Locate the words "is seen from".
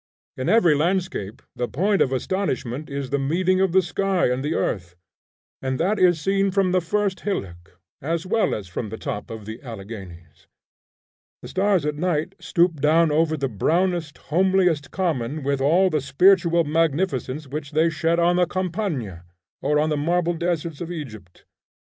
5.99-6.71